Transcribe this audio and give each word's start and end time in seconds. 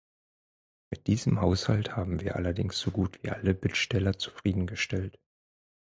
Mit 0.89 1.05
diesem 1.05 1.41
Haushalt 1.41 1.95
haben 1.95 2.21
wir 2.21 2.35
allerdings 2.35 2.79
so 2.79 2.89
gut 2.89 3.19
wie 3.21 3.29
alle 3.29 3.53
Bittsteller 3.53 4.17
zufrieden 4.17 4.65
gestellt. 4.65 5.19